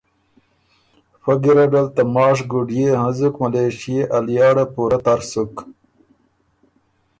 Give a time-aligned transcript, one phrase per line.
[1.23, 5.55] فۀ ګیرډ ال ته ماشک ګُډئے هنزُک ملېشئے ا لیاړه پُورۀ تر سُک